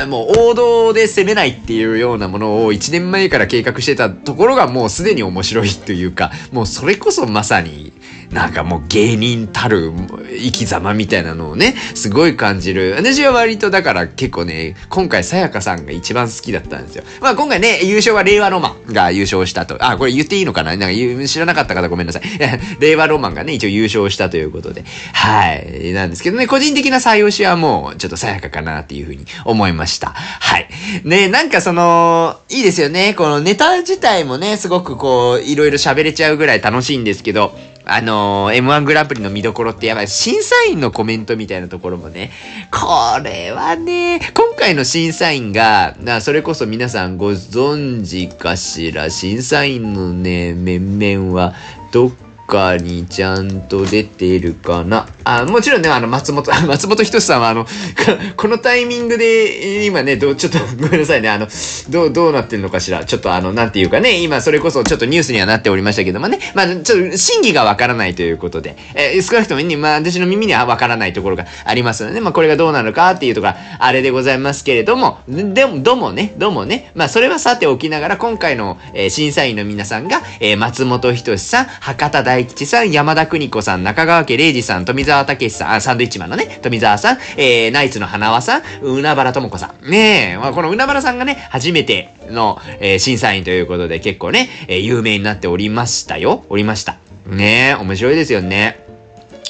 [0.09, 7.93] もう王道で攻めないっていうようなものを1年前から計画してたところがもうすでに面白いというか、もうそれこそまさに
[8.31, 9.93] なんかもう芸人たる
[10.29, 12.95] 生き様みたいなのをね、すごい感じる。
[12.97, 17.05] 私は割とだから結構ね、今回さやかさんが一番好きだったんですよ。
[17.21, 19.77] まあ今回ね、優勝は令和ロマンが優勝したと。
[19.85, 20.77] あ、これ言っていいのかな？
[20.77, 22.23] なんか知らなかった方ごめんなさい。
[22.81, 24.85] 令和ロマンがね、一応優勝したということで。
[25.12, 25.93] はい。
[25.93, 30.09] なんですけどね、個人的な採用しはもうちょっとさやかかなっていうふうに思いました。
[30.09, 30.69] はい。
[31.05, 33.15] ね、なんかその、いいですよね。
[33.15, 37.57] このネタ自体もね、すごくこう、いろいろ喋れちゃうぐらい楽しいんですけど、
[37.88, 42.33] あのー、M1 グランプリの見どころってやばい、審査員のコメントみたいなところもね、
[42.72, 51.55] これはね、今回の審査員が、なそれこそ皆さんご存知かしら、審査員のね、面々は、
[51.92, 52.11] どっ
[52.49, 55.07] かにちゃんと出てるかな。
[55.29, 57.67] あ、もちろんね、あの、松本、 松本人志さんは、あの、
[58.37, 61.49] このタイミングで、今ね、どちょっと ごめんなさいね、あの、
[61.89, 63.05] どう、どうなってるのかしら。
[63.05, 72.21] ちょっとあの、なんていうかね、今それこそちょっとニュースにはなっておりましたけどもね、まあ、ちょっと真偽がわからないということで、えー、少なくともね、まあ、私の耳にはわからないところがありますので、ね。
[72.21, 89.90] まあ、これがどうなのかっていうとか、あれでございますけれども、でも、どうもね、どうもね、まあ、それはさておきながら、今回の、えー、審査員の皆さんが、えー、松本人志さん、博多大吉さん、山田邦子さん、中川家礼二さん、富澤武さん、あ、ンドイッチマンのね、富澤さん、えー、ナイツの花輪さん、海原智子さん。
[89.90, 96.44] ねえ、まあ、この海原さんがね、初めての、えー、審査員ということで結構ね、えー、有名になっておりましたよ。
[96.48, 96.98] おりました。
[97.26, 98.85] ねえ、面白いですよね。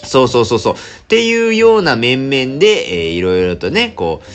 [0.06, 0.74] そうそうそうそう。
[1.06, 4.26] っていうような面々で、えー、いろいろとね、こう、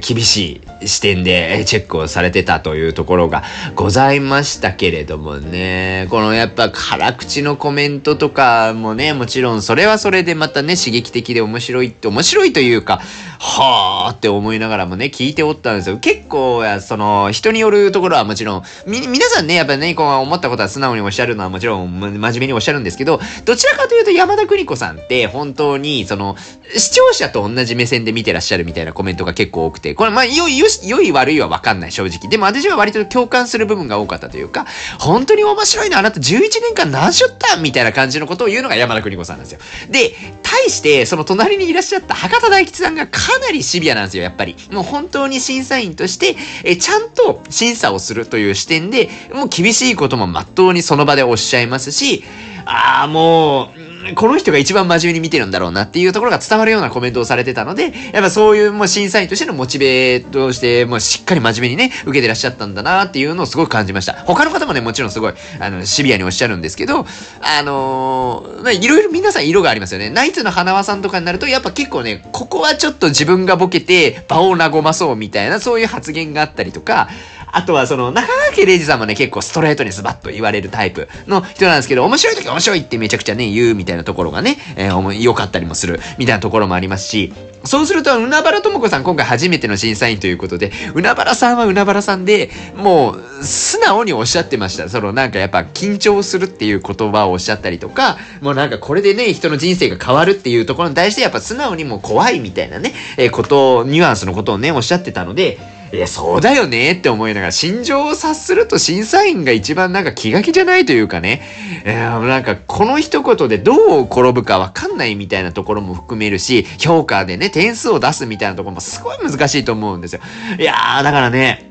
[0.00, 3.44] 厳しい視点でチェックをされてたというところが
[3.76, 13.00] ございましたけれどもね、このやっぱ辛口のコメントとかもね、もちろんそれはそれでまたね、刺激的で面白いって、面白いというか、
[13.38, 15.98] はあって思いながらもね、聞いておったんですよ。
[15.98, 26.36] 結構、その、人によるところはもちろん、み、皆さんね、やっぱね、こう思ったことは素直におっしゃるのはもちろん、真面目におっしゃるんですけど、どちらかというと山田邦子さんって本当に、その、
[26.76, 32.28] 視聴者と同じ目線で見てらっしゃるみたいなコメントが結構多くて、これ、まあ、良い、良い悪いはわかんない、正直。
[32.30, 34.66] でも私は割と共感する部分が多かったというか、
[34.98, 39.60] 本当に面白いな、あなた11年間何しょったみたいな感じのことを言うのが山田邦子さんなんですよ。
[39.90, 44.56] で、対して、その隣にいらっしゃった博多大吉さんがかなりシビアなんですよ、やっぱり。
[44.70, 52.24] もう本当に審査員として、え、ちゃんと審査をするという視点で、もう厳しいこともまっとうにその場でおっしゃいますし、
[52.64, 64.14] ああ、もう、この人が一番真面目に見てるんだろうなっていうところが伝わるようなコメントをされてたので、やっぱそういうもう審査員としてのモチベとして、もうしっかり真面目にね、受けてらっしゃったんだなっていうのをすごく感じました。
[64.24, 67.06] 他の方もね、もちろんすごい、あの、シビアにおっしゃるんですけど、
[67.42, 70.10] あのー、まあ、いろいろ皆さん色がありますよね。
[70.10, 77.08] ナイツの花輪さんとかになると、やっぱ結構ね、ここはちょっと自分がボケて場を和まそうみたいな、そういう発言があったりとか、
[77.52, 87.32] あとはその、中川家礼二さんもね、結構ストレートにズバッと言われるタイプの人なんですけど、面白い時面白いってめちゃくちゃね、言うみたいなところがね、えー、良かったりもする、みたいなところもありますし、
[87.64, 94.88] そうすると、海原智子さん今回初めての審査員ということで、海原さんは海原さんで、もう、素直におっしゃってました。
[94.88, 105.58] その、なんかやっぱ緊張するっていう言葉をおっしゃったりとか、もうなんかこれでね、人の人生が変わるっていうところに対してやっぱ素直にもう怖いみたいなね、えー、こと、ニュアンスのことをね、おっしゃってたので、
[105.92, 111.42] いや、そうだよねって思いながら、心情を察すると審査員が一番なんか気が気じゃないというかね、
[111.84, 120.20] えー、なんかこの一言でどう転ぶかわかんないみたいなところも含めるし、評価でね、点数を出すみたいなところもすごい難しいと思うんですよ。
[120.58, 121.69] いやー、だからね、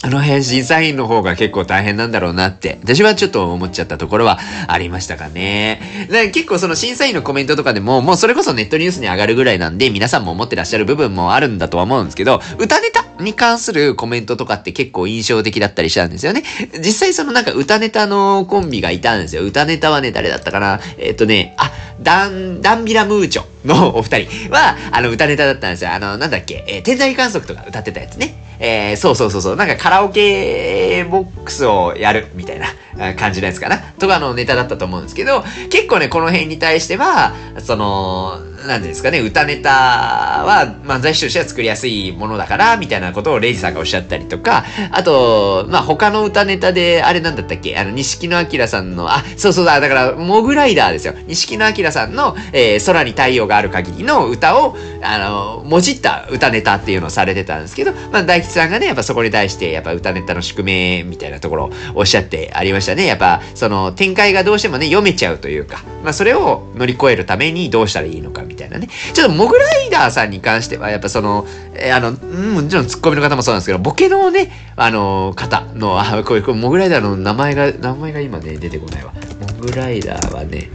[0.00, 5.80] あの辺審査員の方が結構大変なんだろうなって、私はちょっと思っちゃったところはありましたかね。
[6.08, 16.44] か結構その審査員のコメントとかでも、もうそれこそネットニュースに上がるぐらいなんで、皆さんも思ってらっしゃる部分もあるんだとは思うんですけど、歌ネタに関するコメントとかって結構印象的だったりしたんですよね。
[16.78, 19.42] 実際そのなんか歌ネタのコンビがいたんですよ。
[19.42, 25.92] 歌ネタはね、誰だったかなえっ、とね、あ、ダン、ダンビラムーチョのお二人は、あの歌ネタだったんですよ。
[25.92, 28.37] あの、なんだっけ、えー、天体観測とか歌ってたやつね。
[28.60, 33.78] えー、そうそうそうそう、なんかカラオケボックスをやるみたいな感じのやつかな。
[33.78, 51.14] とかのネタだったと思うんですけど、結構ね、この辺に対しては、その、なんですかね、歌ネタは漫才師としては作りやすいものだから、みたいなことをレイジさんがおっしゃったりとか、あと、まあ、他の歌ネタで、あれなんだったっけあの、錦野明さんの、あ、そうそうだ、だから、モグライダーですよ。
[51.26, 63.06] 錦野明さんの、えー、空に太陽がある限りの歌を、あの、もじった歌ネタっていうのをされてたんですけど、まあ、大吉さんがね、やっぱそこに対して、やっぱ歌ネタの宿命みたいなところをおっしゃってありましたね。
[63.06, 68.88] やっぱ、その、展開がどうしてもね、読めちゃうというか、まあ、それを乗り越えるためにどうしたらいいのかみたいなね。
[69.12, 79.12] ちょっとモグライダーさんに関しては、やっぱその、えー、あの、もちろんツッコミの方もそうなんですけど、ボケのね、あの、方の、あ、これ、これモグライダーの名前が、名前が今ね、出てこないわ。
[79.40, 80.70] モグライダーはね、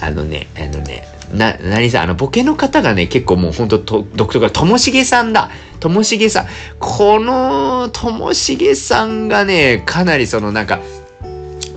[0.00, 5.50] あのね、あのね、な、なにさ、あの、ボケの方がね、結構もうほんと独特な、ともしげさんだ。
[5.80, 6.46] ともしげさん。
[6.78, 10.80] この、ともしげさんがね、かなりそのなんか、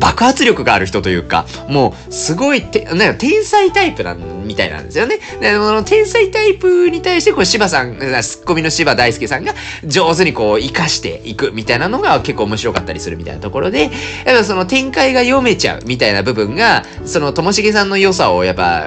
[0.06, 5.18] 爆発力がある人というか、もう、すごいて、なんか天才タイプなんみたいなんですよね。
[5.42, 13.90] で、その天才タイプに対して、こう、柴さん、ツッコミの柴大輔さんが上手にこう、活かしていくみたいなのが結構面白かったりするみたいなところで、
[14.26, 18.86] やっぱその展開が読めちゃうみたいな部分が、そのともしげさんの良さをやっぱ、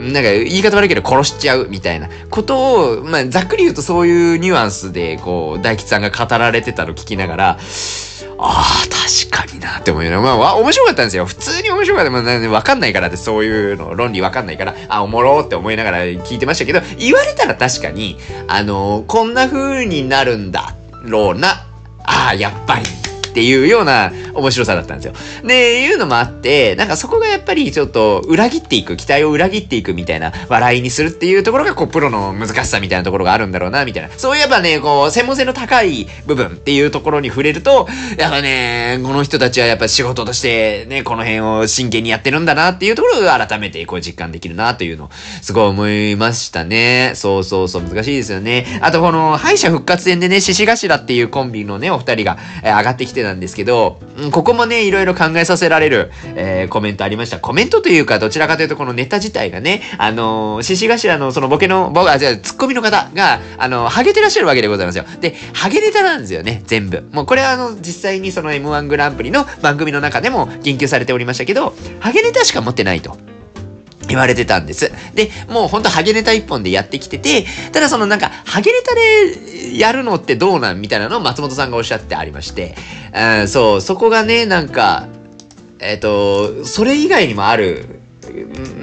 [0.00, 7.58] なんか言い方悪いけど殺しちゃうみたいなことを、まあ、ざっくり言うとそういうニュアンスで、こう、大吉さんが語られてたの聞きながら、
[8.38, 10.20] ああ、確かになって思うよ。
[10.20, 11.26] まあ、面白かったんですよ。
[11.26, 12.10] 普通に面白かった。
[12.10, 18.18] まあ、わかんないからって、そういうの、論理わかんないから、あ、おもろって思いながら聞いてましたけど、言われたら確かに、
[18.48, 21.66] あのー、こんな風になるんだろうな。
[22.04, 23.15] ああ、やっぱり。
[23.36, 25.12] っていうような面白さだったんですよ。
[25.46, 34.08] で、いうのもあって、なんかそこがやっぱりちょっと裏切っていく、期待を裏切っていくみたいな笑いにするっていうところが、こう、プロの難しさみたいなところがあるんだろうな、みたいな。
[34.16, 45.10] そういえばね、こう、専門性の高い部分っていうところに触れると、やっぱね、この人たちはやっぱ仕事としてね、この辺を真剣にやってるんだなっていうところを改めてこう実感できるなというのを、
[45.42, 47.12] すごい思いましたね。
[47.16, 48.80] そうそうそう、難しいですよね。
[48.80, 57.38] あとこの、敗者復活戦でね、獅子頭っていうコンビのね、お二人が、え、上がってきてなんですけど、うん、ここもね、いろいろ考えさせられる、えー、コメントありました。
[57.38, 65.04] コメントというか、どちらかというとこのネタ自体がね、あのー、獅子頭のそのボケの、僕、あ、じゃあ、ツッコミの方が、あのー、ハゲてらっしゃるわけでございますよ。
[65.20, 67.04] で、ハゲネタなんですよね、全部。
[67.12, 73.35] もうこれはあの、実際にその M1 グランプリの番組の中でも言及されておりましたけど、ハゲネタしか持ってないと。
[74.08, 74.92] 言われてたんです。
[75.14, 82.74] で、もうほんとハゲネタ一本でやってきてて、ただそのなんか、ハゲネタでやるのってどうなんみたいなのを松本さんがおっしゃってありまして、
[83.14, 85.08] うん、そう、そこがね、なんか、
[85.78, 88.00] えっ、ー、と、それ以外にもある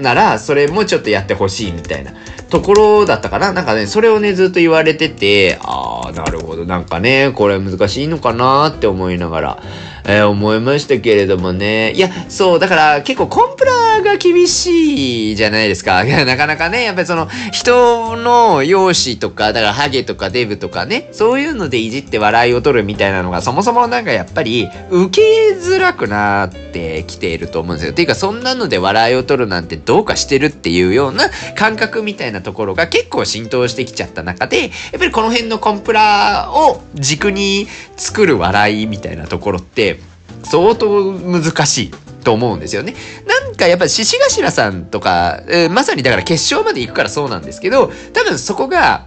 [0.02, 2.14] なら、それもちょっとやってほしいみたいな
[2.50, 9.64] ところだったかななんかね、それをね、ずっと言われてて、ああ、なるほど、なんかね、これ難しいのかなって思いながら、
[10.06, 11.92] えー、思いましたけれどもね。
[11.94, 16.04] いや、そう、だから結構コンプラが厳しいじゃないですか。
[16.26, 27.94] なかなかね、やっぱりその人の容姿とか、だからハゲとかデブとかね、そういうのでいじって笑いを取るみたいなのがそもそもなんかやっぱり受けづらくなってきていると思うんですよ。
[27.94, 39.92] ていうかそんなので笑いを取るなんてどうかしてるっていうような感覚みたいなところが結構浸透してきちゃった中で、やっぱりこの辺のコンプラを軸に作る笑いみたいなところって、
[40.44, 41.92] 相当難しい
[42.24, 42.96] と思うんですよね。
[43.28, 49.06] なんかやっぱ獅子頭さんとか、えー、まさにだから決勝まで行くからそうなんですけど、多分そこが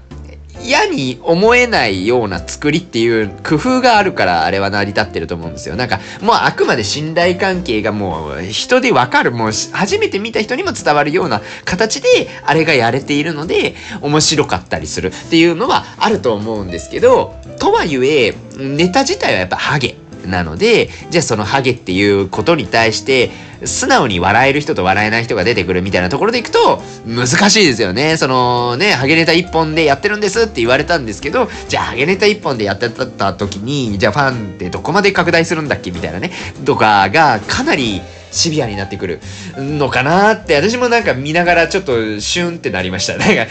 [0.63, 5.77] 嫌に思えないような作りっていう工夫があるからあれは成り立ってると思うんですよ。
[5.77, 12.09] なんかもうあくまで信頼関係がもう人でわかる、もう初めて見た人にも伝わるような形で
[12.45, 19.97] あれがやれているので面白かったりするっていうのはあると思うんですけど、とはいえネタ自体はやっぱハゲ。
[20.27, 23.31] なので、じゃあそのハゲっていうことに対して、
[23.65, 28.17] 素直に笑える人と笑えない人が出てくるみたいなところでいくと、難しいですよね。
[28.17, 36.33] そのね、ハゲネタ一本でやってるんですって言われたんですけど、じゃあハゲネタ一本でやってた時に、じゃあファンってどこまで拡大するんだっけみたいなね、
[36.65, 39.21] とかがかなり、シビアになってくる
[39.57, 43.17] のかなって、私もなんか見ながらちょっとシュンってなりました。
[43.17, 43.47] なんか、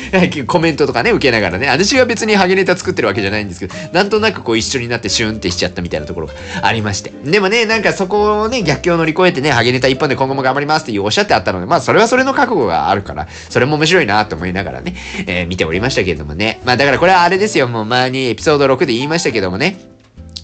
[0.48, 6.34] コメントとかね、受けながらね、私は別にハゲネタ作ってるわけじゃないんですけど、なんとなくこう一緒になってシュンってしちゃったみたいなところが
[6.64, 7.12] ありまして。
[7.24, 14.96] でもね、なんかそこをね、逆境を乗り越えてね、ハゲネタ一本で今後も頑張りますっていうおっしゃってあったので、まあそれはそれの覚悟があるから、それも面白いなと思いながらね、
[15.28, 16.62] えー、見ておりましたけれどもね。
[16.66, 19.95] まあだからこれはあれですよ、もう前にエピソード6で言いましたけどもね、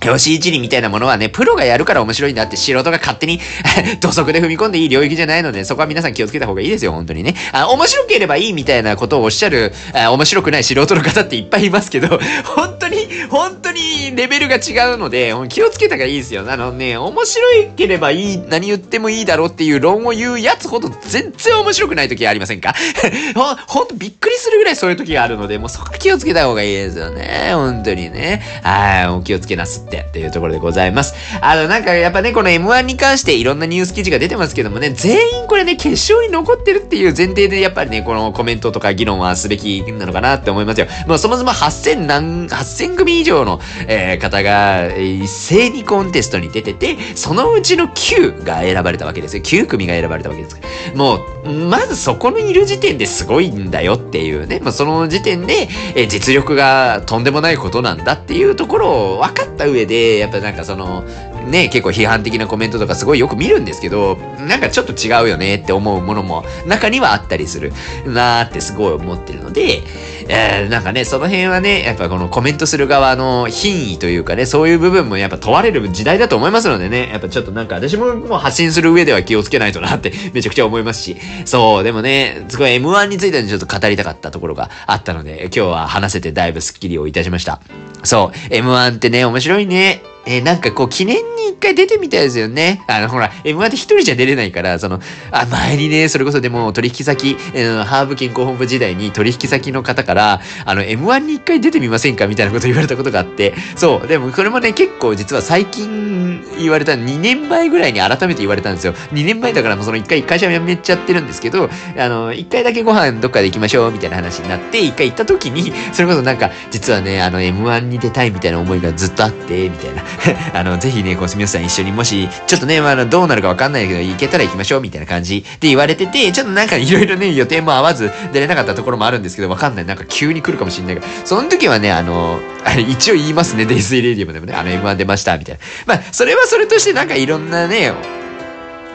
[0.02, 3.40] 吉一里みたいなものはね、プロがやるから面白いんだって素人が勝手に
[4.02, 7.36] 土足で踏み込んでいい領域じゃないので、そこは皆さん気をつけた方がいいですよ、本当にね。
[7.52, 12.20] あ面白ければいいみたいなことをおっしゃる、あ面白くない素人の方っていっぱいいますけど、
[12.56, 16.46] 本当に、本当にレベルが違うので、気をつけた方がいいですよ。
[16.48, 17.44] あのね、面白
[17.78, 22.74] ければいい、何言ってもいいだろうっていう論を言うやつほど全然面白くない時ありませんか？
[23.36, 27.52] ほ、ほんとびっくりするぐらいそういう時があるので、もうそこ気をつけた方がいいですよね。
[27.54, 28.42] 本当にね。
[28.64, 29.91] はい、お気をつけなすって。
[29.92, 31.14] ってっていうところでございます。
[31.42, 40.88] あの、なんかやっぱね、この M1 に関していろんなニュース記事が出てますけどもね、全員これね、決勝に残ってるっていう前提でやっぱりね、このコメントとか議論はすべきなのかなって思いますよ。
[41.08, 49.44] まあそもそも8000何、8000組以上の、えー、方が一斉にコンテストに出てて、そのうちの9が選ばれたわけですよ。
[49.44, 50.60] 9組が選ばれたわけです
[50.96, 61.04] もう、まずそこにいる時点ですごいんだよっていうね、まあその時点で、えー、実力がとんでもないことなんだっていうところを分かった上で、やっぱなんかその、
[61.48, 67.74] ね、結構批判的なコメントとかすごいよく見るんですけど、なんかちょっと違うよねって思うものも中にはあったりする
[68.06, 69.82] なーってすごい思ってるので、
[70.28, 87.60] えー、なんかね、その辺はね、やっぱこのコメントする側の品位というかね、そういう部分もやっぱ問われる時代だと思いますのでね、やっぱちょっとなんか私ももう発信する上では気をつけないとなって めちゃくちゃ思いますし、そう、でもね、すごい M1 についてちょっと語りたかったところがあったので、今日は話せてだいぶスッキリをいたしました。
[88.04, 90.02] そう、M1 ってね、面白いね。
[90.26, 92.84] えー、なんかこう、記念に一回出てみたいですよね。
[92.88, 95.00] あの、ほら、M1 って一人じゃ出れないから、その、
[95.32, 108.94] あ、前にね、それこそでも取引先、えー、ハーブ健康本部時代に取引先の方から、あの、M1 に一回出てみませんかみたいなこと言われたことがあって、そう、でもこれもね、結構実は最近言われた、2年前ぐらいに改めて言われたんですよ。
[108.94, 120.04] 2年前だからもうその一回会社辞めちゃってるんですけど、あの、一回だけご飯どっかで行きましょう、みたいな話になって、一回行った時に、それこそなんか、実はね、あの、M1 に出たいみたいな思いがずっとあって、みたいな。
[120.54, 129.86] あの、ぜひね、こう、すみさん一緒にもし、ちょっとね、まあ、どうなるかわかんないけど、行けたら行きましょう、みたいな感じで言われてて、ちょっとなんかいろいろね、予定も合わず出れなかったところもあるんですけど、わかんない。
[129.86, 135.96] なんか急に来るかもしんないから、その時はね、あの、あれ、一応言いますね、デイスイレディオでもね、あの、M1 出ました、みたいな。
[135.96, 137.94] まあ、それはそれとしてなんかいろんなね、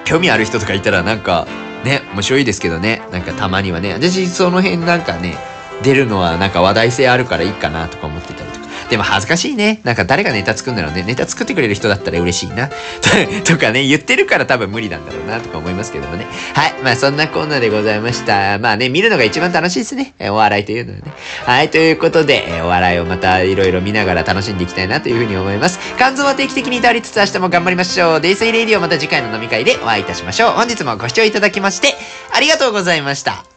[0.04, 1.46] 興味ある人とかいたらなんか、
[1.84, 5.36] ね、面白いですけどね、なんかたまにはね、私その辺なんかね、
[5.82, 8.45] 出るのはなんか話題性あるからいいかなとか思ってた。
[8.90, 9.80] でも恥ずかしいね。
[9.84, 11.02] なんか誰がネタ作るんだろうね。
[11.02, 12.70] ネタ作ってくれる人だったら嬉しいな。
[13.44, 16.26] とかね、言ってるから多分無理なんだろうなとか思いますけどもね。
[16.54, 16.74] はい。
[16.82, 18.58] まあそんなコーナーでございました。
[18.58, 20.14] まあね、見るのが一番楽しいですね。
[20.20, 21.04] お笑いというのはね。
[21.44, 21.70] はい。
[21.70, 25.78] ということで、お笑いをまたいろいろ見ながら楽しんでいきたいなというふうに思います。
[25.96, 28.20] 肝臓は定期的にいたわりつつ明日も頑張りましょう。
[28.20, 30.50] デイスイレイディオまた次回の飲み会でお会いいたしましょう。
[30.52, 31.94] 本日もご視聴いただきまして、
[32.32, 33.55] ありがとうございました。